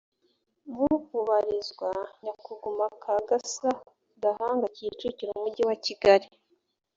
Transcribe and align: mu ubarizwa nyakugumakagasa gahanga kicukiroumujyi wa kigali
mu 0.75 0.87
ubarizwa 1.19 1.89
nyakugumakagasa 2.23 3.69
gahanga 4.23 4.65
kicukiroumujyi 4.75 5.63
wa 5.69 5.75
kigali 5.85 6.27